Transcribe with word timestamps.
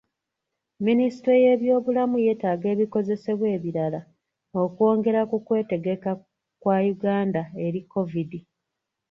Minisitule 0.85 1.37
y'ebyobulamu 1.45 2.15
yeetaaga 2.25 2.65
ebikozesebwa 2.73 3.47
ebirala 3.57 4.01
okwongera 4.63 5.21
ku 5.29 5.37
kwetegeka 5.45 6.11
kwa 6.61 6.77
Uganda 6.93 7.41
eri 7.65 7.81
kovidi. 7.91 8.39